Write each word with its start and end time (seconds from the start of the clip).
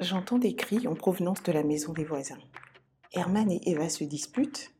J'entends 0.00 0.38
des 0.38 0.54
cris 0.54 0.88
en 0.88 0.94
provenance 0.94 1.42
de 1.42 1.52
la 1.52 1.62
maison 1.62 1.92
des 1.92 2.04
voisins. 2.04 2.38
Herman 3.12 3.50
et 3.50 3.60
Eva 3.66 3.90
se 3.90 4.02
disputent. 4.02 4.72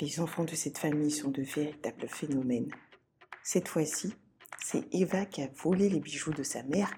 Les 0.00 0.20
enfants 0.20 0.44
de 0.44 0.54
cette 0.54 0.78
famille 0.78 1.10
sont 1.10 1.28
de 1.28 1.42
véritables 1.42 2.08
phénomènes. 2.08 2.70
Cette 3.42 3.68
fois-ci, 3.68 4.14
c'est 4.58 4.84
Eva 4.94 5.26
qui 5.26 5.42
a 5.42 5.50
volé 5.62 5.90
les 5.90 6.00
bijoux 6.00 6.32
de 6.32 6.42
sa 6.42 6.62
mère 6.62 6.90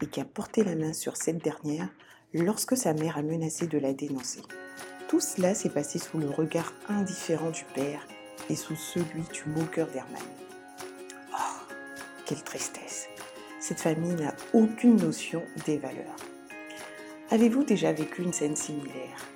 et 0.00 0.06
qui 0.06 0.22
a 0.22 0.24
porté 0.24 0.64
la 0.64 0.74
main 0.74 0.94
sur 0.94 1.18
cette 1.18 1.44
dernière 1.44 1.90
lorsque 2.32 2.78
sa 2.78 2.94
mère 2.94 3.18
a 3.18 3.22
menacé 3.22 3.66
de 3.66 3.76
la 3.76 3.92
dénoncer. 3.92 4.40
Tout 5.08 5.20
cela 5.20 5.54
s'est 5.54 5.68
passé 5.68 5.98
sous 5.98 6.16
le 6.16 6.30
regard 6.30 6.72
indifférent 6.88 7.50
du 7.50 7.64
père 7.74 8.06
et 8.48 8.56
sous 8.56 8.76
celui 8.76 9.22
du 9.34 9.44
moqueur 9.50 9.88
d'Herman. 9.88 10.22
Oh, 11.30 11.74
quelle 12.24 12.42
tristesse. 12.42 13.06
Cette 13.60 13.80
famille 13.80 14.14
n'a 14.14 14.34
aucune 14.54 14.96
notion 14.96 15.42
des 15.66 15.76
valeurs. 15.76 16.16
Avez-vous 17.30 17.64
déjà 17.64 17.90
vécu 17.90 18.22
une 18.22 18.34
scène 18.34 18.54
similaire? 18.54 19.26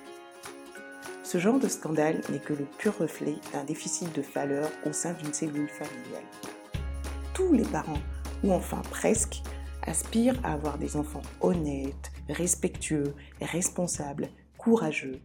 Ce 1.23 1.39
genre 1.39 1.59
de 1.59 1.67
scandale 1.67 2.21
n'est 2.29 2.39
que 2.39 2.53
le 2.53 2.65
pur 2.65 2.95
reflet 2.99 3.33
d'un 3.51 3.63
déficit 3.63 4.13
de 4.15 4.21
valeurs 4.21 4.69
au 4.85 4.93
sein 4.93 5.13
d'une 5.13 5.33
cellule 5.33 5.67
familiale. 5.67 6.23
Tous 7.33 7.51
les 7.51 7.65
parents, 7.65 8.01
ou 8.43 8.51
enfin 8.51 8.83
presque, 8.91 9.41
aspirent 9.81 10.39
à 10.45 10.53
avoir 10.53 10.77
des 10.77 10.97
enfants 10.97 11.23
honnêtes, 11.41 12.11
respectueux, 12.29 13.15
responsables, 13.41 14.29
courageux. 14.59 15.19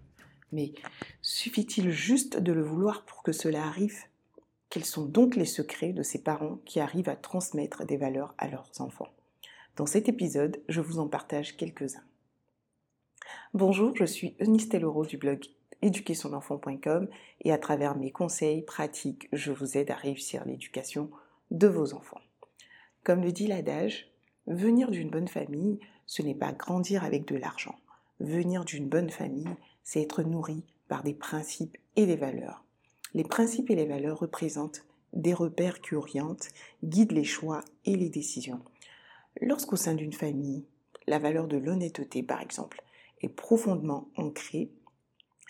Mais 0.51 0.73
suffit-il 1.21 1.91
juste 1.91 2.39
de 2.39 2.53
le 2.53 2.63
vouloir 2.63 3.05
pour 3.05 3.23
que 3.23 3.33
cela 3.33 3.63
arrive? 3.63 3.99
Quels 4.71 4.87
sont 4.87 5.05
donc 5.05 5.37
les 5.37 5.45
secrets 5.45 5.93
de 5.93 6.03
ces 6.03 6.23
parents 6.23 6.61
qui 6.65 6.81
arrivent 6.81 7.11
à 7.11 7.17
transmettre 7.17 7.85
des 7.85 7.99
valeurs 7.99 8.35
à 8.39 8.49
leurs 8.49 8.71
enfants? 8.79 9.13
Dans 9.77 9.87
cet 9.87 10.09
épisode, 10.09 10.63
je 10.71 10.81
vous 10.81 10.99
en 10.99 11.09
partage 11.09 11.59
quelques-uns. 11.59 12.05
Bonjour, 13.55 13.95
je 13.95 14.05
suis 14.05 14.35
Eunice 14.41 14.69
Tellero 14.69 15.07
du 15.07 15.17
blog 15.17 15.45
éduquersonenfant.com 15.81 17.07
et 17.43 17.53
à 17.53 17.59
travers 17.59 17.97
mes 17.97 18.11
conseils 18.11 18.63
pratiques, 18.63 19.29
je 19.33 19.53
vous 19.53 19.79
aide 19.79 19.93
à 19.93 19.95
réussir 19.95 20.45
l'éducation 20.45 21.09
de 21.53 21.69
vos 21.69 21.95
enfants. 21.95 22.21
Comme 23.05 23.23
le 23.23 23.31
dit 23.31 23.47
l'adage, 23.47 24.11
venir 24.49 24.91
d'une 24.91 25.09
bonne 25.09 25.29
famille, 25.29 25.79
ce 26.05 26.23
n'est 26.23 26.35
pas 26.35 26.51
grandir 26.51 27.05
avec 27.05 27.29
de 27.29 27.37
l'argent. 27.37 27.77
Venir 28.19 28.65
d'une 28.65 28.89
bonne 28.89 29.11
famille, 29.11 29.55
c'est 29.85 30.03
être 30.03 30.25
nourri 30.25 30.65
par 30.89 31.05
des 31.05 31.15
principes 31.15 31.79
et 31.95 32.07
des 32.07 32.17
valeurs. 32.17 32.65
Les 33.15 33.23
principes 33.23 33.71
et 33.71 33.77
les 33.77 33.87
valeurs 33.87 34.19
représentent 34.19 34.85
des 35.13 35.33
repères 35.33 35.81
qui 35.81 35.95
orientent, 35.95 36.49
guident 36.83 37.13
les 37.13 37.23
choix 37.23 37.61
et 37.85 37.95
les 37.95 38.09
décisions. 38.09 38.63
Lorsqu'au 39.41 39.77
sein 39.77 39.95
d'une 39.95 40.13
famille, 40.13 40.65
la 41.07 41.21
valeur 41.21 41.47
de 41.47 41.57
l'honnêteté, 41.57 42.25
par 42.25 42.41
exemple, 42.41 42.83
est 43.21 43.29
profondément 43.29 44.09
ancrée, 44.17 44.71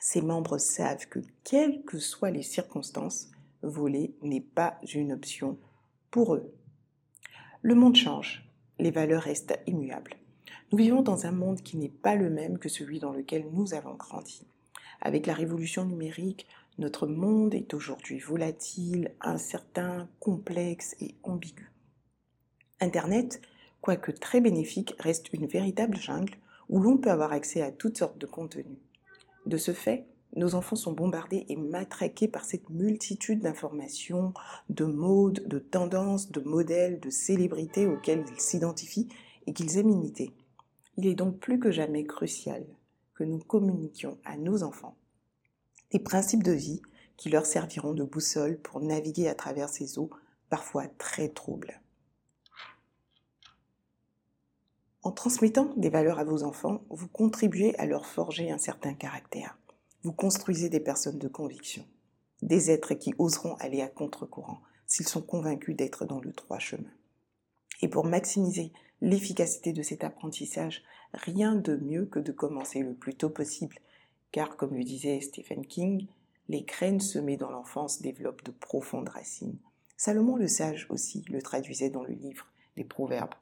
ses 0.00 0.20
membres 0.20 0.58
savent 0.58 1.06
que, 1.08 1.20
quelles 1.44 1.82
que 1.84 1.98
soient 1.98 2.30
les 2.30 2.42
circonstances, 2.42 3.30
voler 3.62 4.14
n'est 4.22 4.40
pas 4.40 4.78
une 4.94 5.12
option 5.12 5.58
pour 6.10 6.34
eux. 6.34 6.54
Le 7.62 7.74
monde 7.74 7.96
change, 7.96 8.46
les 8.78 8.90
valeurs 8.90 9.22
restent 9.22 9.58
immuables. 9.66 10.16
Nous 10.70 10.78
vivons 10.78 11.02
dans 11.02 11.24
un 11.24 11.32
monde 11.32 11.62
qui 11.62 11.76
n'est 11.76 11.88
pas 11.88 12.16
le 12.16 12.28
même 12.28 12.58
que 12.58 12.68
celui 12.68 12.98
dans 12.98 13.12
lequel 13.12 13.46
nous 13.52 13.74
avons 13.74 13.94
grandi. 13.94 14.46
Avec 15.00 15.26
la 15.26 15.34
révolution 15.34 15.84
numérique, 15.84 16.46
notre 16.78 17.06
monde 17.06 17.54
est 17.54 17.72
aujourd'hui 17.72 18.18
volatile, 18.18 19.14
incertain, 19.20 20.08
complexe 20.20 20.96
et 21.00 21.14
ambigu. 21.22 21.70
Internet, 22.80 23.40
quoique 23.80 24.10
très 24.10 24.40
bénéfique, 24.40 24.94
reste 24.98 25.32
une 25.32 25.46
véritable 25.46 25.96
jungle 25.96 26.36
où 26.68 26.80
l'on 26.80 26.96
peut 26.96 27.10
avoir 27.10 27.32
accès 27.32 27.62
à 27.62 27.72
toutes 27.72 27.98
sortes 27.98 28.18
de 28.18 28.26
contenus. 28.26 28.78
De 29.46 29.56
ce 29.56 29.72
fait, 29.72 30.06
nos 30.36 30.54
enfants 30.54 30.76
sont 30.76 30.92
bombardés 30.92 31.46
et 31.48 31.56
matraqués 31.56 32.28
par 32.28 32.44
cette 32.44 32.68
multitude 32.70 33.40
d'informations, 33.40 34.34
de 34.68 34.84
modes, 34.84 35.46
de 35.46 35.58
tendances, 35.58 36.30
de 36.30 36.40
modèles, 36.40 37.00
de 37.00 37.10
célébrités 37.10 37.86
auxquels 37.86 38.24
ils 38.32 38.40
s'identifient 38.40 39.08
et 39.46 39.52
qu'ils 39.52 39.78
aiment 39.78 39.90
imiter. 39.90 40.32
Il 40.96 41.06
est 41.06 41.14
donc 41.14 41.38
plus 41.38 41.58
que 41.58 41.70
jamais 41.70 42.04
crucial 42.04 42.64
que 43.14 43.24
nous 43.24 43.38
communiquions 43.38 44.18
à 44.24 44.36
nos 44.36 44.62
enfants 44.62 44.96
des 45.94 46.00
principes 46.00 46.42
de 46.42 46.50
vie 46.50 46.82
qui 47.16 47.30
leur 47.30 47.46
serviront 47.46 47.94
de 47.94 48.02
boussole 48.02 48.58
pour 48.58 48.80
naviguer 48.80 49.28
à 49.28 49.34
travers 49.36 49.68
ces 49.68 49.96
eaux 49.96 50.10
parfois 50.50 50.88
très 50.98 51.28
troubles. 51.28 51.80
En 55.04 55.12
transmettant 55.12 55.70
des 55.76 55.90
valeurs 55.90 56.18
à 56.18 56.24
vos 56.24 56.44
enfants, 56.44 56.80
vous 56.88 57.08
contribuez 57.08 57.78
à 57.78 57.84
leur 57.84 58.06
forger 58.06 58.50
un 58.50 58.56
certain 58.56 58.94
caractère. 58.94 59.58
Vous 60.02 60.14
construisez 60.14 60.70
des 60.70 60.80
personnes 60.80 61.18
de 61.18 61.28
conviction, 61.28 61.84
des 62.40 62.70
êtres 62.70 62.94
qui 62.94 63.12
oseront 63.18 63.54
aller 63.56 63.82
à 63.82 63.88
contre-courant 63.88 64.62
s'ils 64.86 65.06
sont 65.06 65.20
convaincus 65.20 65.76
d'être 65.76 66.06
dans 66.06 66.20
le 66.20 66.32
droit 66.32 66.58
chemin. 66.58 66.88
Et 67.82 67.88
pour 67.88 68.06
maximiser 68.06 68.72
l'efficacité 69.02 69.74
de 69.74 69.82
cet 69.82 70.04
apprentissage, 70.04 70.82
rien 71.12 71.54
de 71.54 71.76
mieux 71.76 72.06
que 72.06 72.18
de 72.18 72.32
commencer 72.32 72.80
le 72.80 72.94
plus 72.94 73.14
tôt 73.14 73.28
possible, 73.28 73.76
car 74.32 74.56
comme 74.56 74.74
le 74.74 74.84
disait 74.84 75.20
Stephen 75.20 75.66
King, 75.66 76.06
les 76.48 76.62
graines 76.62 77.00
semées 77.00 77.36
dans 77.36 77.50
l'enfance 77.50 78.00
développent 78.00 78.44
de 78.44 78.52
profondes 78.52 79.10
racines. 79.10 79.58
Salomon 79.98 80.36
le 80.36 80.48
sage 80.48 80.86
aussi 80.88 81.26
le 81.28 81.42
traduisait 81.42 81.90
dans 81.90 82.04
le 82.04 82.14
livre 82.14 82.46
des 82.76 82.84
Proverbes. 82.84 83.34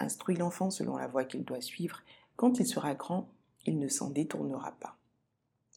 Instruis 0.00 0.36
l'enfant 0.36 0.70
selon 0.70 0.96
la 0.96 1.06
voie 1.06 1.24
qu'il 1.24 1.44
doit 1.44 1.60
suivre, 1.60 2.00
quand 2.36 2.58
il 2.58 2.66
sera 2.66 2.94
grand, 2.94 3.28
il 3.66 3.78
ne 3.78 3.88
s'en 3.88 4.08
détournera 4.08 4.72
pas. 4.80 4.96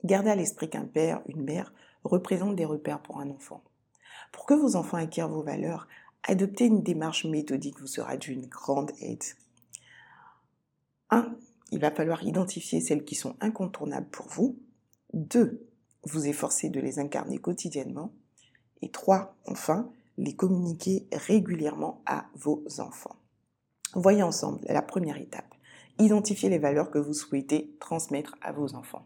Gardez 0.05 0.29
à 0.29 0.35
l'esprit 0.35 0.69
qu'un 0.69 0.85
père, 0.85 1.21
une 1.27 1.43
mère, 1.43 1.73
représentent 2.05 2.55
des 2.55 2.65
repères 2.65 3.01
pour 3.01 3.19
un 3.19 3.29
enfant. 3.29 3.61
Pour 4.31 4.45
que 4.45 4.53
vos 4.53 4.77
enfants 4.77 4.97
acquièrent 4.97 5.29
vos 5.29 5.43
valeurs, 5.43 5.87
adopter 6.23 6.65
une 6.65 6.83
démarche 6.83 7.25
méthodique 7.25 7.79
vous 7.79 7.87
sera 7.87 8.15
d'une 8.15 8.45
grande 8.45 8.91
aide. 9.01 9.23
1. 11.09 11.35
Il 11.71 11.79
va 11.79 11.91
falloir 11.91 12.23
identifier 12.23 12.79
celles 12.79 13.03
qui 13.03 13.15
sont 13.15 13.35
incontournables 13.41 14.09
pour 14.09 14.27
vous. 14.27 14.57
2. 15.13 15.67
Vous 16.03 16.27
efforcer 16.27 16.69
de 16.69 16.79
les 16.79 16.99
incarner 16.99 17.39
quotidiennement. 17.39 18.13
Et 18.81 18.89
3. 18.89 19.35
Enfin, 19.47 19.89
les 20.17 20.35
communiquer 20.35 21.07
régulièrement 21.11 22.01
à 22.05 22.25
vos 22.35 22.63
enfants. 22.79 23.15
Voyez 23.95 24.23
ensemble 24.23 24.59
la 24.67 24.81
première 24.81 25.17
étape. 25.17 25.53
Identifiez 25.99 26.49
les 26.49 26.57
valeurs 26.57 26.89
que 26.89 26.97
vous 26.97 27.13
souhaitez 27.13 27.75
transmettre 27.79 28.35
à 28.41 28.51
vos 28.51 28.73
enfants. 28.73 29.05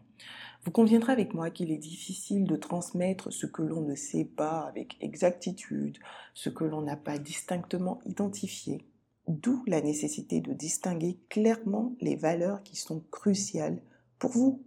Vous 0.64 0.70
conviendrez 0.70 1.12
avec 1.12 1.34
moi 1.34 1.50
qu'il 1.50 1.70
est 1.70 1.78
difficile 1.78 2.46
de 2.46 2.56
transmettre 2.56 3.30
ce 3.30 3.46
que 3.46 3.62
l'on 3.62 3.82
ne 3.82 3.94
sait 3.94 4.24
pas 4.24 4.60
avec 4.60 4.96
exactitude, 5.00 5.98
ce 6.32 6.48
que 6.48 6.64
l'on 6.64 6.82
n'a 6.82 6.96
pas 6.96 7.18
distinctement 7.18 8.00
identifié, 8.06 8.86
d'où 9.28 9.62
la 9.66 9.82
nécessité 9.82 10.40
de 10.40 10.54
distinguer 10.54 11.18
clairement 11.28 11.94
les 12.00 12.16
valeurs 12.16 12.62
qui 12.62 12.76
sont 12.76 13.02
cruciales 13.10 13.82
pour 14.18 14.30
vous. 14.30 14.62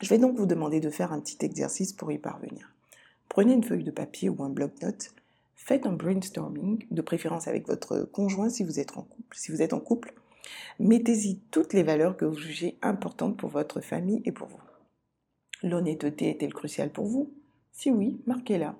Je 0.00 0.08
vais 0.08 0.18
donc 0.18 0.36
vous 0.36 0.46
demander 0.46 0.78
de 0.78 0.90
faire 0.90 1.12
un 1.12 1.20
petit 1.20 1.44
exercice 1.44 1.92
pour 1.92 2.12
y 2.12 2.18
parvenir. 2.18 2.72
Prenez 3.28 3.54
une 3.54 3.64
feuille 3.64 3.84
de 3.84 3.90
papier 3.90 4.28
ou 4.28 4.42
un 4.44 4.50
bloc-notes, 4.50 5.14
faites 5.56 5.86
un 5.86 5.92
brainstorming, 5.92 6.86
de 6.90 7.02
préférence 7.02 7.48
avec 7.48 7.66
votre 7.66 8.02
conjoint 8.02 8.48
si 8.48 8.62
vous 8.62 8.78
êtes 8.78 8.96
en 8.96 9.02
couple. 9.02 9.36
Si 9.36 9.50
vous 9.50 9.62
êtes 9.62 9.72
en 9.72 9.80
couple, 9.80 10.14
mettez-y 10.78 11.40
toutes 11.50 11.72
les 11.72 11.82
valeurs 11.82 12.16
que 12.16 12.24
vous 12.24 12.38
jugez 12.38 12.78
importantes 12.82 13.36
pour 13.36 13.50
votre 13.50 13.80
famille 13.80 14.22
et 14.24 14.32
pour 14.32 14.48
vous. 14.48 14.60
L'honnêteté 15.62 16.30
est-elle 16.30 16.54
cruciale 16.54 16.92
pour 16.92 17.06
vous? 17.06 17.32
Si 17.72 17.90
oui, 17.90 18.20
marquez-la. 18.26 18.76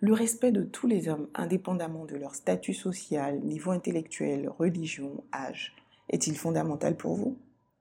Le 0.00 0.12
respect 0.12 0.52
de 0.52 0.62
tous 0.62 0.86
les 0.86 1.08
hommes, 1.08 1.28
indépendamment 1.34 2.04
de 2.04 2.16
leur 2.16 2.34
statut 2.34 2.74
social, 2.74 3.40
niveau 3.40 3.70
intellectuel, 3.70 4.48
religion, 4.48 5.24
âge, 5.32 5.74
est-il 6.10 6.36
fondamental 6.36 6.96
pour 6.96 7.14
vous? 7.14 7.38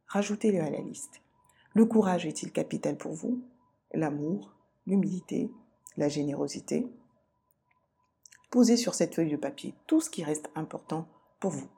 Rajoutez-le 0.08 0.62
à 0.62 0.70
la 0.70 0.80
liste. 0.80 1.22
Le 1.74 1.86
courage 1.86 2.26
est-il 2.26 2.52
capital 2.52 2.98
pour 2.98 3.14
vous? 3.14 3.42
L'amour, 3.94 4.54
l'humilité, 4.88 5.52
la 5.98 6.08
générosité? 6.08 6.88
Posez 8.50 8.78
sur 8.78 8.96
cette 8.96 9.16
feuille 9.16 9.32
de 9.32 9.38
papier 9.38 9.74
tout 9.86 10.02
ce 10.02 10.10
qui 10.10 10.24
reste 10.24 10.50
important 10.56 11.08
pour 11.40 11.52
vous. 11.52 11.70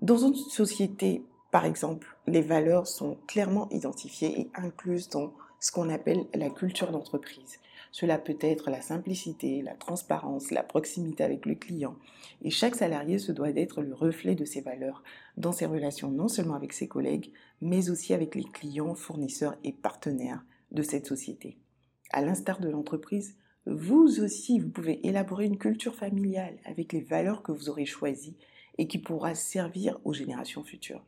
Dans 0.00 0.16
une 0.16 0.34
société, 0.34 1.22
par 1.50 1.66
exemple, 1.66 2.16
les 2.26 2.40
valeurs 2.40 2.86
sont 2.86 3.18
clairement 3.26 3.68
identifiées 3.70 4.40
et 4.40 4.50
incluses 4.54 5.08
dans 5.08 5.34
ce 5.60 5.72
qu'on 5.72 5.90
appelle 5.90 6.26
la 6.34 6.50
culture 6.50 6.90
d'entreprise. 6.90 7.58
Cela 7.92 8.18
peut 8.18 8.36
être 8.40 8.70
la 8.70 8.82
simplicité, 8.82 9.62
la 9.62 9.74
transparence, 9.74 10.50
la 10.50 10.62
proximité 10.62 11.22
avec 11.22 11.46
le 11.46 11.54
client. 11.54 11.94
Et 12.42 12.50
chaque 12.50 12.74
salarié 12.74 13.18
se 13.18 13.30
doit 13.30 13.52
d'être 13.52 13.82
le 13.82 13.94
reflet 13.94 14.34
de 14.34 14.44
ces 14.44 14.62
valeurs 14.62 15.04
dans 15.36 15.52
ses 15.52 15.66
relations 15.66 16.10
non 16.10 16.28
seulement 16.28 16.54
avec 16.54 16.72
ses 16.72 16.88
collègues, 16.88 17.30
mais 17.60 17.88
aussi 17.90 18.12
avec 18.12 18.34
les 18.34 18.44
clients, 18.44 18.94
fournisseurs 18.94 19.56
et 19.62 19.72
partenaires 19.72 20.44
de 20.72 20.82
cette 20.82 21.06
société. 21.06 21.56
À 22.10 22.20
l'instar 22.20 22.58
de 22.58 22.68
l'entreprise, 22.68 23.36
vous 23.66 24.20
aussi, 24.20 24.58
vous 24.58 24.68
pouvez 24.68 25.06
élaborer 25.06 25.46
une 25.46 25.58
culture 25.58 25.94
familiale 25.94 26.58
avec 26.64 26.92
les 26.92 27.00
valeurs 27.00 27.42
que 27.42 27.52
vous 27.52 27.70
aurez 27.70 27.86
choisies 27.86 28.36
et 28.76 28.86
qui 28.86 28.98
pourra 28.98 29.34
servir 29.34 29.98
aux 30.04 30.12
générations 30.12 30.64
futures. 30.64 31.04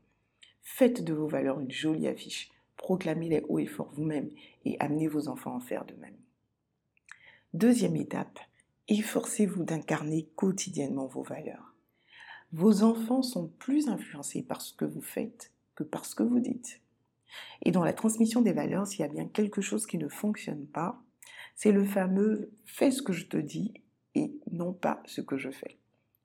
Faites 0.62 1.04
de 1.04 1.12
vos 1.12 1.28
valeurs 1.28 1.60
une 1.60 1.70
jolie 1.70 2.08
affiche. 2.08 2.50
Proclamez-les 2.76 3.44
haut 3.48 3.58
et 3.58 3.66
fort 3.66 3.90
vous-même 3.92 4.30
et 4.64 4.78
amenez 4.80 5.06
vos 5.06 5.28
enfants 5.28 5.52
à 5.52 5.56
en 5.56 5.60
faire 5.60 5.84
de 5.84 5.94
même. 5.94 6.16
Deuxième 7.52 7.96
étape, 7.96 8.38
efforcez-vous 8.88 9.64
d'incarner 9.64 10.28
quotidiennement 10.34 11.06
vos 11.06 11.22
valeurs. 11.22 11.74
Vos 12.52 12.82
enfants 12.82 13.22
sont 13.22 13.48
plus 13.58 13.88
influencés 13.88 14.42
par 14.42 14.60
ce 14.60 14.72
que 14.72 14.84
vous 14.84 15.02
faites 15.02 15.52
que 15.74 15.84
par 15.84 16.04
ce 16.04 16.14
que 16.14 16.22
vous 16.22 16.40
dites. 16.40 16.80
Et 17.62 17.70
dans 17.70 17.84
la 17.84 17.92
transmission 17.92 18.40
des 18.40 18.52
valeurs, 18.52 18.86
s'il 18.86 19.00
y 19.00 19.04
a 19.04 19.08
bien 19.08 19.26
quelque 19.26 19.60
chose 19.60 19.86
qui 19.86 19.98
ne 19.98 20.08
fonctionne 20.08 20.66
pas, 20.66 21.02
c'est 21.56 21.72
le 21.72 21.84
fameux 21.84 22.52
fais 22.64 22.90
ce 22.90 23.02
que 23.02 23.14
je 23.14 23.26
te 23.26 23.38
dis 23.38 23.72
et 24.14 24.38
non 24.52 24.72
pas 24.72 25.02
ce 25.06 25.22
que 25.22 25.38
je 25.38 25.50
fais. 25.50 25.78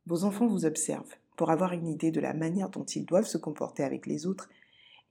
Vos 0.05 0.25
enfants 0.25 0.47
vous 0.47 0.65
observent 0.65 1.15
pour 1.37 1.49
avoir 1.49 1.71
une 1.71 1.87
idée 1.87 2.11
de 2.11 2.19
la 2.19 2.33
manière 2.33 2.69
dont 2.69 2.83
ils 2.83 3.05
doivent 3.05 3.25
se 3.25 3.37
comporter 3.37 3.83
avec 3.83 4.05
les 4.05 4.27
autres 4.27 4.49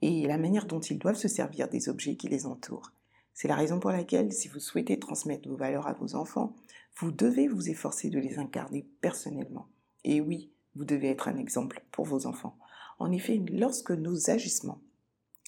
et 0.02 0.26
la 0.26 0.38
manière 0.38 0.66
dont 0.66 0.80
ils 0.80 0.98
doivent 0.98 1.16
se 1.16 1.28
servir 1.28 1.68
des 1.68 1.88
objets 1.88 2.16
qui 2.16 2.28
les 2.28 2.46
entourent. 2.46 2.92
C'est 3.32 3.48
la 3.48 3.54
raison 3.54 3.80
pour 3.80 3.90
laquelle, 3.90 4.32
si 4.32 4.48
vous 4.48 4.60
souhaitez 4.60 4.98
transmettre 4.98 5.48
vos 5.48 5.56
valeurs 5.56 5.86
à 5.86 5.94
vos 5.94 6.14
enfants, 6.14 6.54
vous 6.98 7.10
devez 7.10 7.48
vous 7.48 7.70
efforcer 7.70 8.10
de 8.10 8.18
les 8.18 8.38
incarner 8.38 8.86
personnellement. 9.00 9.68
Et 10.04 10.20
oui, 10.20 10.50
vous 10.74 10.84
devez 10.84 11.08
être 11.08 11.28
un 11.28 11.36
exemple 11.36 11.82
pour 11.92 12.04
vos 12.04 12.26
enfants. 12.26 12.58
En 12.98 13.10
effet, 13.12 13.42
lorsque 13.50 13.92
nos 13.92 14.30
agissements 14.30 14.82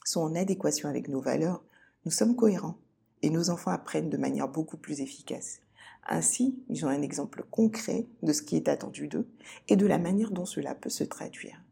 sont 0.05 0.23
en 0.23 0.35
adéquation 0.35 0.89
avec 0.89 1.09
nos 1.09 1.21
valeurs, 1.21 1.63
nous 2.05 2.11
sommes 2.11 2.37
cohérents 2.37 2.79
et 3.23 3.31
nos 3.31 3.51
enfants 3.51 3.71
apprennent 3.71 4.11
de 4.11 4.17
manière 4.17 4.49
beaucoup 4.49 4.77
plus 4.77 5.01
efficace. 5.01 5.61
Ainsi, 6.07 6.63
ils 6.69 6.85
ont 6.85 6.89
un 6.89 7.03
exemple 7.03 7.45
concret 7.51 8.07
de 8.23 8.33
ce 8.33 8.43
qui 8.43 8.57
est 8.57 8.69
attendu 8.69 9.09
d'eux 9.09 9.29
et 9.69 9.77
de 9.77 9.87
la 9.87 9.99
manière 9.99 10.33
dont 10.33 10.45
cela 10.45 10.75
peut 10.75 10.91
se 10.91 11.05
traduire. 11.05 11.63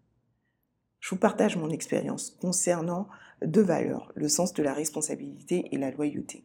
Je 1.00 1.10
vous 1.10 1.20
partage 1.20 1.56
mon 1.56 1.70
expérience 1.70 2.36
concernant 2.40 3.08
deux 3.44 3.62
valeurs, 3.62 4.12
le 4.14 4.28
sens 4.28 4.52
de 4.52 4.62
la 4.62 4.74
responsabilité 4.74 5.64
et 5.72 5.78
la 5.78 5.90
loyauté. 5.90 6.44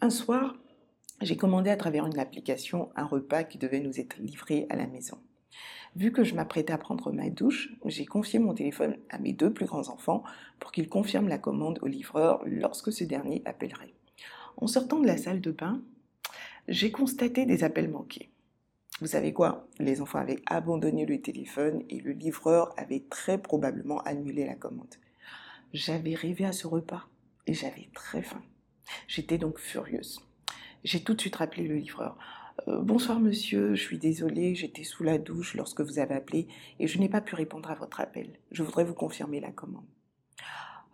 Un 0.00 0.10
soir, 0.10 0.54
j'ai 1.20 1.36
commandé 1.36 1.70
à 1.70 1.76
travers 1.76 2.06
une 2.06 2.18
application 2.18 2.90
un 2.96 3.04
repas 3.04 3.44
qui 3.44 3.58
devait 3.58 3.80
nous 3.80 4.00
être 4.00 4.16
livré 4.18 4.66
à 4.70 4.76
la 4.76 4.86
maison. 4.86 5.18
Vu 5.96 6.10
que 6.10 6.24
je 6.24 6.34
m'apprêtais 6.34 6.72
à 6.72 6.78
prendre 6.78 7.12
ma 7.12 7.30
douche, 7.30 7.72
j'ai 7.84 8.04
confié 8.04 8.38
mon 8.38 8.54
téléphone 8.54 8.96
à 9.10 9.18
mes 9.18 9.32
deux 9.32 9.52
plus 9.52 9.66
grands 9.66 9.88
enfants 9.88 10.24
pour 10.58 10.72
qu'ils 10.72 10.88
confirment 10.88 11.28
la 11.28 11.38
commande 11.38 11.78
au 11.82 11.86
livreur 11.86 12.42
lorsque 12.44 12.92
ce 12.92 13.04
dernier 13.04 13.42
appellerait. 13.44 13.94
En 14.56 14.66
sortant 14.66 15.00
de 15.00 15.06
la 15.06 15.16
salle 15.16 15.40
de 15.40 15.50
bain, 15.50 15.82
j'ai 16.68 16.90
constaté 16.90 17.46
des 17.46 17.64
appels 17.64 17.90
manqués. 17.90 18.30
Vous 19.00 19.08
savez 19.08 19.32
quoi? 19.32 19.66
Les 19.78 20.00
enfants 20.00 20.20
avaient 20.20 20.42
abandonné 20.46 21.04
le 21.04 21.20
téléphone 21.20 21.82
et 21.88 22.00
le 22.00 22.12
livreur 22.12 22.72
avait 22.76 23.04
très 23.10 23.38
probablement 23.38 24.00
annulé 24.02 24.46
la 24.46 24.54
commande. 24.54 24.94
J'avais 25.72 26.14
rêvé 26.14 26.44
à 26.44 26.52
ce 26.52 26.68
repas 26.68 27.08
et 27.46 27.54
j'avais 27.54 27.88
très 27.92 28.22
faim. 28.22 28.42
J'étais 29.08 29.38
donc 29.38 29.58
furieuse. 29.58 30.20
J'ai 30.84 31.02
tout 31.02 31.14
de 31.14 31.20
suite 31.20 31.36
rappelé 31.36 31.66
le 31.66 31.76
livreur. 31.76 32.16
Euh, 32.68 32.80
bonsoir 32.80 33.18
monsieur, 33.18 33.74
je 33.74 33.82
suis 33.82 33.98
désolée, 33.98 34.54
j'étais 34.54 34.84
sous 34.84 35.02
la 35.02 35.18
douche 35.18 35.54
lorsque 35.54 35.80
vous 35.80 35.98
avez 35.98 36.14
appelé 36.14 36.46
et 36.78 36.86
je 36.86 36.98
n'ai 36.98 37.08
pas 37.08 37.20
pu 37.20 37.34
répondre 37.34 37.70
à 37.70 37.74
votre 37.74 38.00
appel. 38.00 38.38
Je 38.52 38.62
voudrais 38.62 38.84
vous 38.84 38.94
confirmer 38.94 39.40
la 39.40 39.50
commande. 39.50 39.86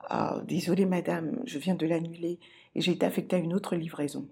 Ah, 0.08 0.40
désolée 0.46 0.86
madame, 0.86 1.40
je 1.44 1.58
viens 1.58 1.74
de 1.74 1.86
l'annuler 1.86 2.38
et 2.74 2.80
j'ai 2.80 2.92
été 2.92 3.04
affectée 3.04 3.36
à 3.36 3.40
une 3.40 3.54
autre 3.54 3.76
livraison. 3.76 4.28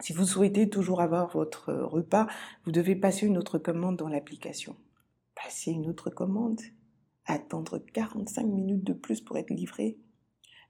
Si 0.00 0.12
vous 0.12 0.26
souhaitez 0.26 0.68
toujours 0.68 1.00
avoir 1.00 1.30
votre 1.30 1.72
repas, 1.72 2.26
vous 2.64 2.72
devez 2.72 2.96
passer 2.96 3.26
une 3.26 3.38
autre 3.38 3.58
commande 3.58 3.96
dans 3.96 4.08
l'application. 4.08 4.76
Passer 5.34 5.70
une 5.70 5.88
autre 5.88 6.10
commande? 6.10 6.60
Attendre 7.26 7.78
45 7.78 8.44
minutes 8.44 8.84
de 8.84 8.92
plus 8.92 9.20
pour 9.20 9.38
être 9.38 9.50
livré 9.50 9.98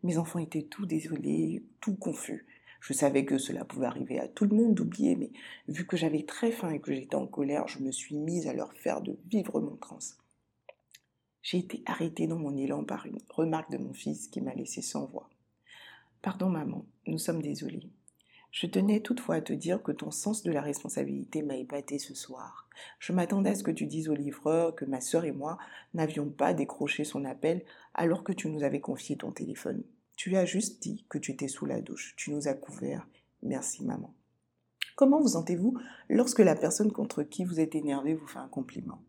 Mes 0.02 0.18
enfants 0.18 0.40
étaient 0.40 0.62
tout 0.62 0.86
désolés, 0.86 1.64
tout 1.80 1.96
confus. 1.96 2.46
Je 2.80 2.92
savais 2.92 3.24
que 3.24 3.38
cela 3.38 3.64
pouvait 3.64 3.86
arriver 3.86 4.20
à 4.20 4.28
tout 4.28 4.44
le 4.44 4.54
monde 4.54 4.74
d'oublier, 4.74 5.16
mais 5.16 5.30
vu 5.68 5.86
que 5.86 5.96
j'avais 5.96 6.24
très 6.24 6.52
faim 6.52 6.70
et 6.70 6.80
que 6.80 6.92
j'étais 6.92 7.16
en 7.16 7.26
colère, 7.26 7.66
je 7.66 7.78
me 7.78 7.92
suis 7.92 8.18
mise 8.18 8.46
à 8.46 8.52
leur 8.52 8.74
faire 8.74 9.00
de 9.00 9.18
vivre 9.30 9.60
mon 9.60 9.76
trans. 9.76 9.98
J'ai 11.44 11.58
été 11.58 11.82
arrêtée 11.84 12.26
dans 12.26 12.38
mon 12.38 12.56
élan 12.56 12.84
par 12.84 13.04
une 13.04 13.18
remarque 13.28 13.70
de 13.70 13.76
mon 13.76 13.92
fils 13.92 14.28
qui 14.28 14.40
m'a 14.40 14.54
laissé 14.54 14.80
sans 14.80 15.04
voix. 15.04 15.28
Pardon 16.22 16.48
maman, 16.48 16.86
nous 17.06 17.18
sommes 17.18 17.42
désolés. 17.42 17.90
Je 18.50 18.66
tenais 18.66 19.00
toutefois 19.00 19.34
à 19.34 19.40
te 19.42 19.52
dire 19.52 19.82
que 19.82 19.92
ton 19.92 20.10
sens 20.10 20.42
de 20.42 20.50
la 20.50 20.62
responsabilité 20.62 21.42
m'a 21.42 21.56
épaté 21.56 21.98
ce 21.98 22.14
soir. 22.14 22.70
Je 22.98 23.12
m'attendais 23.12 23.50
à 23.50 23.54
ce 23.56 23.62
que 23.62 23.70
tu 23.70 23.84
dises 23.84 24.08
au 24.08 24.14
livreur 24.14 24.74
que 24.74 24.86
ma 24.86 25.02
sœur 25.02 25.26
et 25.26 25.32
moi 25.32 25.58
n'avions 25.92 26.30
pas 26.30 26.54
décroché 26.54 27.04
son 27.04 27.26
appel 27.26 27.62
alors 27.92 28.24
que 28.24 28.32
tu 28.32 28.48
nous 28.48 28.62
avais 28.62 28.80
confié 28.80 29.18
ton 29.18 29.30
téléphone. 29.30 29.84
Tu 30.16 30.36
as 30.36 30.46
juste 30.46 30.80
dit 30.82 31.04
que 31.10 31.18
tu 31.18 31.32
étais 31.32 31.48
sous 31.48 31.66
la 31.66 31.82
douche. 31.82 32.14
Tu 32.16 32.30
nous 32.30 32.48
as 32.48 32.54
couverts. 32.54 33.06
Merci, 33.42 33.84
maman. 33.84 34.14
Comment 34.96 35.20
vous 35.20 35.28
sentez-vous 35.28 35.76
lorsque 36.08 36.38
la 36.38 36.56
personne 36.56 36.90
contre 36.90 37.22
qui 37.22 37.44
vous 37.44 37.60
êtes 37.60 37.74
énervé 37.74 38.14
vous 38.14 38.26
fait 38.26 38.38
un 38.38 38.48
compliment? 38.48 39.02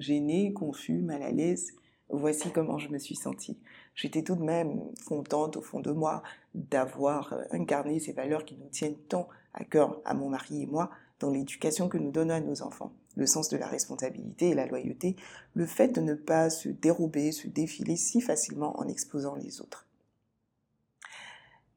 Gêné, 0.00 0.52
confus, 0.52 1.02
mal 1.02 1.22
à 1.22 1.30
l'aise 1.30 1.74
Voici 2.12 2.50
comment 2.50 2.78
je 2.78 2.88
me 2.88 2.98
suis 2.98 3.14
sentie. 3.14 3.56
J'étais 3.94 4.22
tout 4.22 4.34
de 4.34 4.42
même 4.42 4.80
contente 5.06 5.56
au 5.56 5.62
fond 5.62 5.78
de 5.78 5.92
moi 5.92 6.24
d'avoir 6.54 7.32
euh, 7.32 7.44
incarné 7.52 8.00
ces 8.00 8.12
valeurs 8.12 8.44
qui 8.44 8.56
nous 8.56 8.68
tiennent 8.68 8.96
tant 9.08 9.28
à 9.54 9.62
cœur 9.62 10.00
à 10.04 10.14
mon 10.14 10.28
mari 10.28 10.62
et 10.62 10.66
moi 10.66 10.90
dans 11.20 11.30
l'éducation 11.30 11.88
que 11.88 11.98
nous 11.98 12.10
donnons 12.10 12.34
à 12.34 12.40
nos 12.40 12.62
enfants. 12.62 12.92
Le 13.14 13.26
sens 13.26 13.48
de 13.48 13.56
la 13.56 13.68
responsabilité 13.68 14.48
et 14.48 14.54
la 14.54 14.66
loyauté, 14.66 15.14
le 15.54 15.66
fait 15.66 15.88
de 15.88 16.00
ne 16.00 16.14
pas 16.14 16.50
se 16.50 16.68
dérober, 16.68 17.30
se 17.30 17.46
défiler 17.46 17.96
si 17.96 18.20
facilement 18.20 18.80
en 18.80 18.88
exposant 18.88 19.36
les 19.36 19.60
autres. 19.60 19.86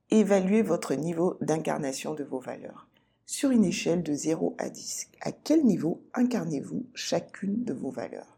Évaluez 0.09 0.61
votre 0.63 0.95
niveau 0.95 1.37
d'incarnation 1.41 2.13
de 2.15 2.23
vos 2.23 2.39
valeurs. 2.39 2.87
Sur 3.25 3.51
une 3.51 3.63
échelle 3.63 4.03
de 4.03 4.13
0 4.13 4.53
à 4.57 4.69
10, 4.69 5.07
à 5.21 5.31
quel 5.31 5.63
niveau 5.63 6.03
incarnez-vous 6.13 6.85
chacune 6.93 7.63
de 7.63 7.73
vos 7.73 7.89
valeurs? 7.89 8.37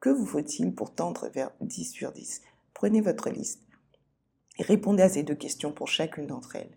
Que 0.00 0.08
vous 0.08 0.24
faut-il 0.24 0.74
pour 0.74 0.94
tendre 0.94 1.28
vers 1.28 1.50
10 1.60 1.90
sur 1.90 2.10
10 2.10 2.40
Prenez 2.72 3.02
votre 3.02 3.28
liste 3.28 3.60
et 4.58 4.62
répondez 4.62 5.02
à 5.02 5.10
ces 5.10 5.24
deux 5.24 5.34
questions 5.34 5.72
pour 5.72 5.88
chacune 5.88 6.26
d'entre 6.26 6.56
elles. 6.56 6.76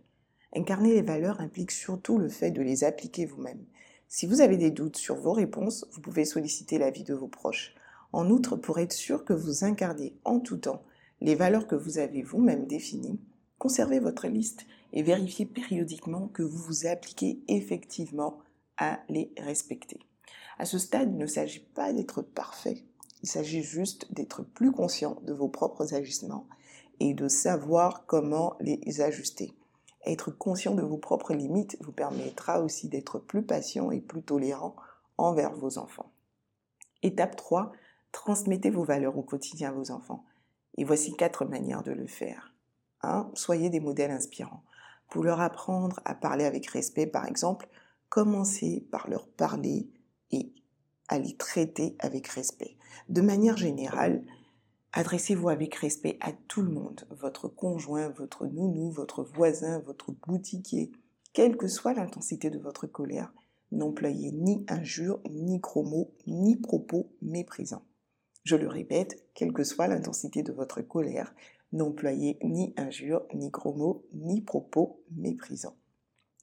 Incarner 0.53 0.94
les 0.94 1.01
valeurs 1.01 1.39
implique 1.39 1.71
surtout 1.71 2.17
le 2.17 2.27
fait 2.27 2.51
de 2.51 2.61
les 2.61 2.83
appliquer 2.83 3.25
vous-même. 3.25 3.63
Si 4.09 4.27
vous 4.27 4.41
avez 4.41 4.57
des 4.57 4.71
doutes 4.71 4.97
sur 4.97 5.15
vos 5.15 5.33
réponses, 5.33 5.85
vous 5.94 6.01
pouvez 6.01 6.25
solliciter 6.25 6.77
l'avis 6.77 7.03
de 7.03 7.13
vos 7.13 7.27
proches. 7.27 7.75
En 8.11 8.29
outre, 8.29 8.57
pour 8.57 8.79
être 8.79 8.94
sûr 8.94 9.23
que 9.23 9.33
vous 9.33 9.63
incarnez 9.63 10.17
en 10.25 10.41
tout 10.41 10.57
temps 10.57 10.83
les 11.21 11.35
valeurs 11.35 11.68
que 11.68 11.75
vous 11.75 11.97
avez 11.97 12.23
vous-même 12.23 12.68
définies, 12.68 13.21
Conservez 13.57 13.99
votre 13.99 14.27
liste 14.27 14.68
et 14.94 15.03
vérifiez 15.03 15.45
périodiquement 15.45 16.27
que 16.29 16.44
vous 16.44 16.57
vous 16.57 16.87
appliquez 16.87 17.41
effectivement 17.47 18.39
à 18.77 18.99
les 19.09 19.31
respecter. 19.37 19.99
À 20.59 20.65
ce 20.65 20.79
stade, 20.79 21.11
il 21.11 21.17
ne 21.17 21.27
s'agit 21.27 21.65
pas 21.73 21.94
d'être 21.94 22.21
parfait, 22.21 22.83
il 23.23 23.29
s'agit 23.29 23.63
juste 23.63 24.11
d'être 24.13 24.44
plus 24.44 24.71
conscient 24.71 25.19
de 25.23 25.33
vos 25.33 25.49
propres 25.49 25.94
agissements 25.94 26.47
et 26.99 27.13
de 27.13 27.27
savoir 27.27 28.06
comment 28.06 28.56
les 28.59 29.01
ajuster. 29.01 29.53
Être 30.06 30.31
conscient 30.31 30.73
de 30.73 30.81
vos 30.81 30.97
propres 30.97 31.33
limites 31.33 31.77
vous 31.81 31.91
permettra 31.91 32.61
aussi 32.61 32.87
d'être 32.87 33.19
plus 33.19 33.44
patient 33.44 33.91
et 33.91 33.99
plus 33.99 34.23
tolérant 34.23 34.75
envers 35.17 35.53
vos 35.53 35.77
enfants. 35.77 36.11
Étape 37.03 37.35
3, 37.35 37.71
transmettez 38.11 38.69
vos 38.69 38.83
valeurs 38.83 39.17
au 39.17 39.21
quotidien 39.21 39.69
à 39.69 39.73
vos 39.73 39.91
enfants. 39.91 40.23
Et 40.77 40.83
voici 40.83 41.15
quatre 41.15 41.45
manières 41.45 41.83
de 41.83 41.91
le 41.91 42.07
faire. 42.07 42.53
Hein, 43.01 43.29
soyez 43.33 43.69
des 43.69 43.79
modèles 43.79 44.11
inspirants. 44.11 44.63
Pour 45.09 45.23
leur 45.23 45.42
apprendre 45.42 45.99
à 46.06 46.16
parler 46.16 46.45
avec 46.45 46.68
respect, 46.68 47.07
par 47.07 47.26
exemple, 47.26 47.68
commencez 48.09 48.87
par 48.92 49.09
leur 49.09 49.28
parler 49.28 49.90
et 50.31 50.54
à 51.07 51.19
les 51.19 51.35
traiter 51.37 51.95
avec 51.99 52.28
respect. 52.28 52.78
De 53.09 53.21
manière 53.21 53.57
générale, 53.57 54.23
adressez-vous 54.94 55.49
avec 55.49 55.76
respect 55.76 56.18
à 56.21 56.31
tout 56.33 56.61
le 56.61 56.71
monde, 56.71 57.07
votre 57.11 57.47
conjoint, 57.47 58.09
votre 58.09 58.47
nounou, 58.47 58.92
votre 58.92 59.23
voisin, 59.23 59.80
votre 59.80 60.11
boutiquier. 60.11 60.92
Quelle 61.33 61.56
que 61.56 61.68
soit 61.68 61.94
l'intensité 61.94 62.49
de 62.49 62.59
votre 62.59 62.87
colère, 62.87 63.33
n'employez 63.71 64.31
ni 64.31 64.66
injures, 64.68 65.19
ni 65.30 65.59
gros 65.59 65.83
mots, 65.83 66.11
ni 66.26 66.56
propos 66.56 67.11
méprisants. 67.21 67.85
Je 68.44 68.56
le 68.56 68.68
répète, 68.68 69.23
quelle 69.33 69.54
que 69.54 69.64
soit 69.64 69.87
l'intensité 69.87 70.42
de 70.42 70.54
votre 70.54 70.81
colère, 70.81 71.33
n'employez 71.71 72.38
ni 72.44 72.74
injures, 72.78 73.26
ni 73.33 73.50
gros 73.50 73.74
mots, 73.74 74.06
ni 74.14 74.42
propos 74.42 75.02
méprisants. 75.12 75.76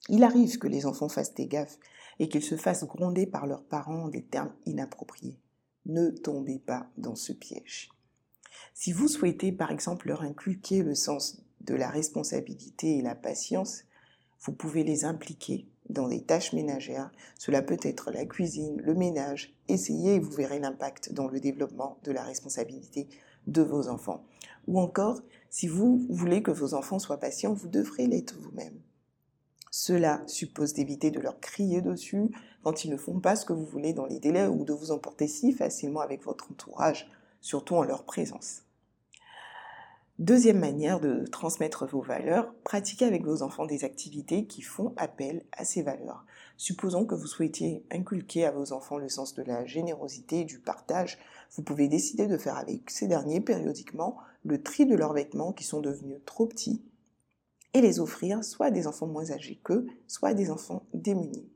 Il 0.09 0.23
arrive 0.23 0.59
que 0.59 0.67
les 0.67 0.85
enfants 0.85 1.09
fassent 1.09 1.33
des 1.33 1.47
gaffes 1.47 1.79
et 2.19 2.29
qu'ils 2.29 2.43
se 2.43 2.55
fassent 2.57 2.85
gronder 2.85 3.25
par 3.25 3.47
leurs 3.47 3.63
parents 3.63 4.03
en 4.03 4.07
des 4.07 4.23
termes 4.23 4.53
inappropriés. 4.65 5.39
Ne 5.85 6.09
tombez 6.09 6.59
pas 6.59 6.89
dans 6.97 7.15
ce 7.15 7.33
piège. 7.33 7.89
Si 8.73 8.91
vous 8.91 9.07
souhaitez 9.07 9.51
par 9.51 9.71
exemple 9.71 10.07
leur 10.07 10.21
inculquer 10.21 10.83
le 10.83 10.95
sens 10.95 11.41
de 11.61 11.75
la 11.75 11.89
responsabilité 11.89 12.97
et 12.97 13.01
la 13.01 13.15
patience, 13.15 13.83
vous 14.41 14.53
pouvez 14.53 14.83
les 14.83 15.05
impliquer 15.05 15.67
dans 15.89 16.07
des 16.07 16.23
tâches 16.23 16.53
ménagères. 16.53 17.11
Cela 17.37 17.61
peut 17.61 17.79
être 17.81 18.11
la 18.11 18.25
cuisine, 18.25 18.81
le 18.81 18.93
ménage. 18.93 19.55
Essayez 19.67 20.15
et 20.15 20.19
vous 20.19 20.31
verrez 20.31 20.59
l'impact 20.59 21.13
dans 21.13 21.27
le 21.27 21.39
développement 21.39 21.99
de 22.03 22.11
la 22.11 22.23
responsabilité 22.23 23.07
de 23.47 23.61
vos 23.61 23.87
enfants. 23.87 24.23
Ou 24.67 24.79
encore, 24.79 25.21
si 25.49 25.67
vous 25.67 26.05
voulez 26.09 26.43
que 26.43 26.51
vos 26.51 26.73
enfants 26.73 26.99
soient 26.99 27.19
patients, 27.19 27.53
vous 27.53 27.67
devrez 27.69 28.07
l'être 28.07 28.35
vous-même. 28.39 28.79
Cela 29.71 30.23
suppose 30.25 30.73
d'éviter 30.73 31.11
de 31.11 31.19
leur 31.19 31.39
crier 31.39 31.81
dessus 31.81 32.29
quand 32.63 32.83
ils 32.83 32.91
ne 32.91 32.97
font 32.97 33.19
pas 33.19 33.35
ce 33.35 33.45
que 33.45 33.53
vous 33.53 33.65
voulez 33.65 33.93
dans 33.93 34.05
les 34.05 34.19
délais 34.19 34.47
ou 34.47 34.65
de 34.65 34.73
vous 34.73 34.91
emporter 34.91 35.27
si 35.27 35.51
facilement 35.53 36.01
avec 36.01 36.23
votre 36.23 36.51
entourage, 36.51 37.09
surtout 37.41 37.75
en 37.75 37.83
leur 37.83 38.03
présence. 38.03 38.64
Deuxième 40.17 40.59
manière 40.59 41.01
de 41.01 41.25
transmettre 41.25 41.85
vos 41.85 41.99
valeurs, 41.99 42.53
pratiquez 42.63 43.03
avec 43.03 43.25
vos 43.25 43.41
enfants 43.41 43.65
des 43.65 43.83
activités 43.83 44.45
qui 44.45 44.61
font 44.61 44.93
appel 44.95 45.43
à 45.51 45.65
ces 45.65 45.81
valeurs. 45.81 46.25
Supposons 46.55 47.05
que 47.05 47.15
vous 47.15 47.27
souhaitiez 47.27 47.83
inculquer 47.91 48.45
à 48.45 48.51
vos 48.51 48.71
enfants 48.71 48.97
le 48.97 49.09
sens 49.09 49.33
de 49.33 49.43
la 49.43 49.65
générosité 49.65 50.39
et 50.39 50.45
du 50.45 50.59
partage. 50.59 51.17
Vous 51.51 51.63
pouvez 51.63 51.89
décider 51.89 52.27
de 52.27 52.37
faire 52.37 52.55
avec 52.55 52.89
ces 52.89 53.07
derniers 53.07 53.41
périodiquement 53.41 54.15
le 54.45 54.63
tri 54.63 54.85
de 54.85 54.95
leurs 54.95 55.11
vêtements 55.11 55.51
qui 55.51 55.65
sont 55.65 55.81
devenus 55.81 56.21
trop 56.25 56.45
petits 56.45 56.81
et 57.73 57.81
les 57.81 57.99
offrir 57.99 58.41
soit 58.45 58.67
à 58.67 58.71
des 58.71 58.87
enfants 58.87 59.07
moins 59.07 59.31
âgés 59.31 59.59
qu'eux, 59.65 59.85
soit 60.07 60.29
à 60.29 60.33
des 60.33 60.49
enfants 60.49 60.85
démunis. 60.93 61.49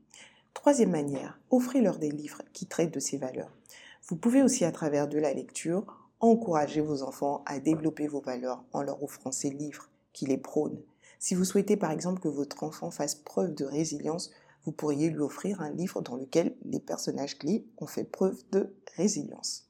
Troisième 0.52 0.90
manière, 0.90 1.40
offrez-leur 1.50 1.98
des 1.98 2.10
livres 2.10 2.42
qui 2.52 2.66
traitent 2.66 2.92
de 2.92 3.00
ces 3.00 3.16
valeurs. 3.16 3.56
Vous 4.06 4.16
pouvez 4.16 4.42
aussi 4.42 4.66
à 4.66 4.72
travers 4.72 5.08
de 5.08 5.18
la 5.18 5.32
lecture 5.32 5.99
encourager 6.20 6.80
vos 6.80 7.02
enfants 7.02 7.42
à 7.46 7.58
développer 7.60 8.06
vos 8.06 8.20
valeurs 8.20 8.62
en 8.72 8.82
leur 8.82 9.02
offrant 9.02 9.32
ces 9.32 9.50
livres 9.50 9.88
qui 10.12 10.26
les 10.26 10.38
prônent. 10.38 10.82
Si 11.18 11.34
vous 11.34 11.44
souhaitez 11.44 11.76
par 11.76 11.90
exemple 11.90 12.20
que 12.20 12.28
votre 12.28 12.62
enfant 12.62 12.90
fasse 12.90 13.14
preuve 13.14 13.54
de 13.54 13.64
résilience, 13.64 14.30
vous 14.64 14.72
pourriez 14.72 15.10
lui 15.10 15.20
offrir 15.20 15.60
un 15.60 15.70
livre 15.70 16.02
dans 16.02 16.16
lequel 16.16 16.54
les 16.64 16.80
personnages 16.80 17.38
clés 17.38 17.66
ont 17.78 17.86
fait 17.86 18.04
preuve 18.04 18.38
de 18.52 18.74
résilience. 18.96 19.68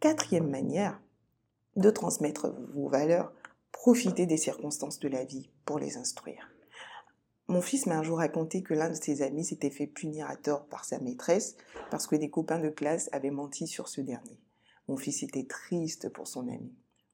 Quatrième 0.00 0.48
manière 0.48 1.00
de 1.76 1.90
transmettre 1.90 2.54
vos 2.74 2.88
valeurs, 2.88 3.32
profitez 3.70 4.26
des 4.26 4.36
circonstances 4.36 4.98
de 4.98 5.08
la 5.08 5.24
vie 5.24 5.50
pour 5.64 5.78
les 5.78 5.96
instruire. 5.96 6.48
Mon 7.48 7.60
fils 7.60 7.86
m'a 7.86 7.98
un 7.98 8.02
jour 8.02 8.18
raconté 8.18 8.62
que 8.62 8.74
l'un 8.74 8.90
de 8.90 8.94
ses 8.94 9.22
amis 9.22 9.44
s'était 9.44 9.70
fait 9.70 9.86
punir 9.86 10.28
à 10.30 10.36
tort 10.36 10.66
par 10.66 10.84
sa 10.84 10.98
maîtresse 11.00 11.56
parce 11.90 12.06
que 12.06 12.16
des 12.16 12.30
copains 12.30 12.60
de 12.60 12.68
classe 12.68 13.08
avaient 13.12 13.30
menti 13.30 13.66
sur 13.66 13.88
ce 13.88 14.00
dernier. 14.00 14.38
Mon 14.88 14.96
fils 14.96 15.22
était 15.22 15.46
triste 15.46 16.08
pour 16.08 16.26
son 16.26 16.48
ami. 16.48 16.72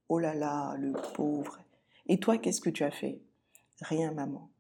Oh 0.09 0.19
là 0.19 0.35
là, 0.35 0.75
le 0.79 0.93
pauvre. 1.15 1.59
Et 2.07 2.19
toi, 2.19 2.39
qu'est-ce 2.39 2.61
que 2.61 2.71
tu 2.71 2.85
as 2.85 2.91
fait? 2.91 3.21
Rien, 3.81 4.13
maman. 4.13 4.51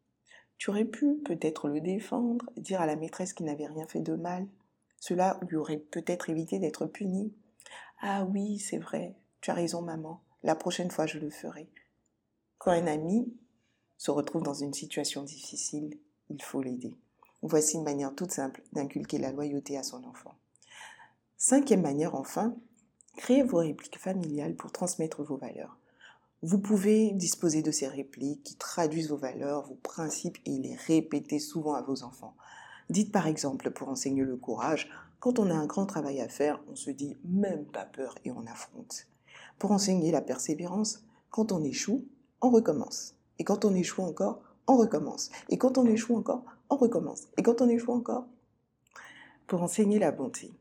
Tu 0.58 0.70
aurais 0.70 0.84
pu 0.84 1.16
peut-être 1.24 1.68
le 1.68 1.80
défendre, 1.80 2.50
dire 2.56 2.80
à 2.80 2.86
la 2.86 2.96
maîtresse 2.96 3.32
qu'il 3.32 3.46
n'avait 3.46 3.66
rien 3.66 3.86
fait 3.86 4.00
de 4.00 4.14
mal. 4.14 4.46
Cela 5.00 5.38
lui 5.48 5.56
aurait 5.56 5.78
peut-être 5.78 6.30
évité 6.30 6.58
d'être 6.58 6.86
puni. 6.86 7.32
Ah 8.00 8.24
oui, 8.24 8.58
c'est 8.58 8.78
vrai, 8.78 9.14
tu 9.40 9.50
as 9.50 9.54
raison, 9.54 9.82
maman. 9.82 10.20
La 10.42 10.54
prochaine 10.54 10.90
fois, 10.90 11.06
je 11.06 11.18
le 11.18 11.30
ferai. 11.30 11.68
Quand 12.58 12.72
un 12.72 12.86
ami 12.86 13.32
se 13.96 14.10
retrouve 14.10 14.42
dans 14.42 14.54
une 14.54 14.74
situation 14.74 15.22
difficile, 15.22 15.98
il 16.28 16.42
faut 16.42 16.62
l'aider. 16.62 16.96
Voici 17.42 17.76
une 17.76 17.84
manière 17.84 18.14
toute 18.14 18.32
simple 18.32 18.62
d'inculquer 18.72 19.18
la 19.18 19.32
loyauté 19.32 19.78
à 19.78 19.82
son 19.82 20.04
enfant. 20.04 20.34
Cinquième 21.36 21.82
manière, 21.82 22.16
enfin, 22.16 22.56
Créez 23.18 23.42
vos 23.42 23.58
répliques 23.58 23.98
familiales 23.98 24.54
pour 24.54 24.70
transmettre 24.70 25.24
vos 25.24 25.36
valeurs. 25.36 25.76
Vous 26.42 26.60
pouvez 26.60 27.10
disposer 27.10 27.62
de 27.62 27.72
ces 27.72 27.88
répliques 27.88 28.44
qui 28.44 28.54
traduisent 28.54 29.10
vos 29.10 29.16
valeurs, 29.16 29.66
vos 29.66 29.74
principes 29.74 30.38
et 30.46 30.56
les 30.56 30.76
répéter 30.76 31.40
souvent 31.40 31.74
à 31.74 31.82
vos 31.82 32.04
enfants. 32.04 32.36
Dites 32.90 33.10
par 33.10 33.26
exemple, 33.26 33.72
pour 33.72 33.88
enseigner 33.88 34.22
le 34.22 34.36
courage, 34.36 34.88
quand 35.18 35.40
on 35.40 35.50
a 35.50 35.54
un 35.54 35.66
grand 35.66 35.84
travail 35.84 36.20
à 36.20 36.28
faire, 36.28 36.62
on 36.70 36.76
se 36.76 36.92
dit 36.92 37.16
même 37.24 37.66
pas 37.66 37.84
peur 37.84 38.14
et 38.24 38.30
on 38.30 38.46
affronte. 38.46 39.08
Pour 39.58 39.72
enseigner 39.72 40.12
la 40.12 40.22
persévérance, 40.22 41.04
quand 41.30 41.50
on 41.50 41.64
échoue, 41.64 42.06
on 42.40 42.50
recommence. 42.50 43.16
Et 43.40 43.44
quand 43.44 43.64
on 43.64 43.74
échoue 43.74 44.02
encore, 44.02 44.40
on 44.68 44.76
recommence. 44.76 45.30
Et 45.48 45.58
quand 45.58 45.76
on 45.76 45.86
échoue 45.86 46.16
encore, 46.16 46.44
on 46.70 46.76
recommence. 46.76 47.26
Et 47.36 47.42
quand 47.42 47.62
on 47.62 47.68
échoue 47.68 47.92
encore, 47.92 48.28
pour 49.48 49.60
enseigner 49.60 49.98
la 49.98 50.12
bonté. 50.12 50.52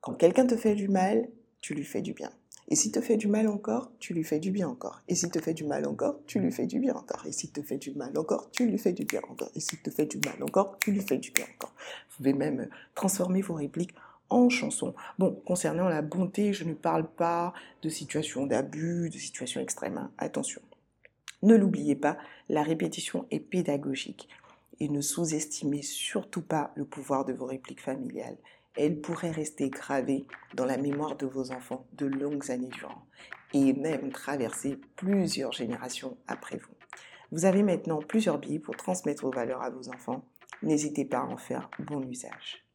Quand 0.00 0.14
quelqu'un 0.14 0.46
te 0.46 0.56
fait 0.56 0.76
du 0.76 0.86
mal, 0.86 1.28
tu 1.60 1.74
lui 1.74 1.84
fais 1.84 2.02
du 2.02 2.12
bien. 2.12 2.30
Et 2.70 2.76
s'il 2.76 2.92
te 2.92 3.00
fait 3.00 3.16
du 3.16 3.28
mal 3.28 3.48
encore, 3.48 3.90
tu 3.98 4.12
lui 4.12 4.24
fais 4.24 4.38
du 4.38 4.50
bien 4.50 4.68
encore. 4.68 5.00
Et 5.08 5.14
s'il 5.14 5.30
te 5.30 5.40
fait 5.40 5.54
du 5.54 5.64
mal 5.64 5.86
encore, 5.86 6.20
tu 6.26 6.38
lui 6.38 6.52
fais 6.52 6.66
du 6.66 6.78
bien 6.78 6.94
encore. 6.94 7.24
Et 7.26 7.32
s'il 7.32 7.50
te 7.50 7.62
fait 7.62 7.78
du 7.78 7.92
mal 7.92 8.16
encore, 8.18 8.50
tu 8.50 8.66
lui 8.66 8.76
fais 8.76 8.92
du 8.92 9.04
bien 9.04 9.22
encore. 9.28 9.50
Et 9.54 9.60
s'il 9.60 9.80
te 9.80 9.90
fait 9.90 10.04
du 10.04 10.18
mal 10.18 10.42
encore, 10.42 10.78
tu 10.78 10.92
lui 10.92 11.00
fais 11.00 11.16
du 11.16 11.30
bien 11.30 11.46
encore. 11.54 11.72
Vous 12.10 12.16
pouvez 12.18 12.34
même 12.34 12.68
transformer 12.94 13.40
vos 13.40 13.54
répliques 13.54 13.94
en 14.28 14.50
chansons. 14.50 14.94
Bon, 15.18 15.32
concernant 15.46 15.88
la 15.88 16.02
bonté, 16.02 16.52
je 16.52 16.64
ne 16.64 16.74
parle 16.74 17.08
pas 17.08 17.54
de 17.80 17.88
situations 17.88 18.46
d'abus, 18.46 19.08
de 19.08 19.16
situations 19.16 19.62
extrêmes. 19.62 19.96
Hein. 19.96 20.10
Attention. 20.18 20.60
Ne 21.42 21.54
l'oubliez 21.54 21.96
pas, 21.96 22.18
la 22.50 22.62
répétition 22.62 23.26
est 23.30 23.40
pédagogique. 23.40 24.28
Et 24.80 24.90
ne 24.90 25.00
sous-estimez 25.00 25.82
surtout 25.82 26.42
pas 26.42 26.72
le 26.76 26.84
pouvoir 26.84 27.24
de 27.24 27.32
vos 27.32 27.46
répliques 27.46 27.80
familiales 27.80 28.36
elle 28.76 29.00
pourrait 29.00 29.30
rester 29.30 29.70
gravée 29.70 30.26
dans 30.54 30.66
la 30.66 30.76
mémoire 30.76 31.16
de 31.16 31.26
vos 31.26 31.50
enfants 31.52 31.86
de 31.92 32.06
longues 32.06 32.50
années 32.50 32.68
durant 32.68 33.06
et 33.54 33.72
même 33.72 34.12
traverser 34.12 34.78
plusieurs 34.96 35.52
générations 35.52 36.16
après 36.26 36.58
vous. 36.58 36.74
Vous 37.32 37.44
avez 37.44 37.62
maintenant 37.62 38.00
plusieurs 38.00 38.38
billes 38.38 38.58
pour 38.58 38.76
transmettre 38.76 39.22
vos 39.22 39.30
valeurs 39.30 39.62
à 39.62 39.70
vos 39.70 39.88
enfants. 39.88 40.24
N'hésitez 40.62 41.04
pas 41.04 41.18
à 41.18 41.24
en 41.24 41.36
faire 41.36 41.70
bon 41.78 42.02
usage. 42.02 42.67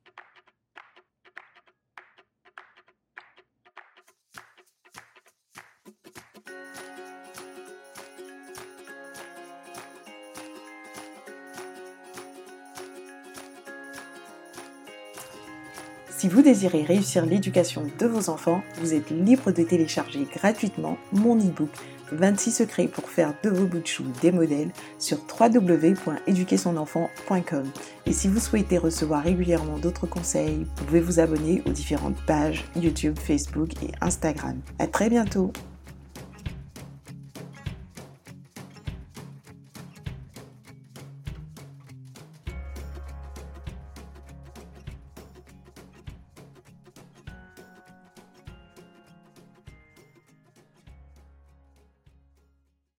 Si 16.23 16.29
vous 16.29 16.41
désirez 16.41 16.83
réussir 16.83 17.25
l'éducation 17.25 17.83
de 17.99 18.05
vos 18.05 18.29
enfants, 18.29 18.63
vous 18.77 18.93
êtes 18.93 19.09
libre 19.09 19.51
de 19.51 19.61
télécharger 19.61 20.25
gratuitement 20.33 20.97
mon 21.11 21.37
e-book 21.37 21.67
26 22.13 22.51
secrets 22.51 22.87
pour 22.87 23.09
faire 23.09 23.33
de 23.43 23.49
vos 23.49 23.65
bouts 23.65 23.81
de 23.81 23.87
chou 23.87 24.05
des 24.21 24.31
modèles 24.31 24.71
sur 24.99 25.17
www.éduquersonenfant.com. 25.37 27.65
Et 28.05 28.13
si 28.13 28.29
vous 28.29 28.39
souhaitez 28.39 28.77
recevoir 28.77 29.21
régulièrement 29.21 29.79
d'autres 29.79 30.07
conseils, 30.07 30.63
vous 30.63 30.85
pouvez 30.85 31.01
vous 31.01 31.19
abonner 31.19 31.61
aux 31.65 31.71
différentes 31.71 32.23
pages 32.25 32.63
YouTube, 32.77 33.19
Facebook 33.19 33.71
et 33.83 33.91
Instagram. 33.99 34.61
À 34.79 34.87
très 34.87 35.09
bientôt! 35.09 35.51